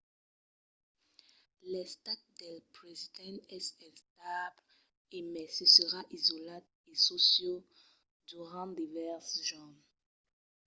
l'estat 1.71 2.21
del 2.41 2.57
president 2.77 3.35
es 3.57 3.65
estable 3.89 4.63
e 5.17 5.17
mai 5.33 5.47
se 5.57 5.65
serà 5.75 6.01
isolat 6.17 6.63
en 6.89 6.95
çò 7.03 7.17
sieu 7.31 7.57
durant 8.29 8.71
divèrses 8.79 9.41
jorns 9.51 9.83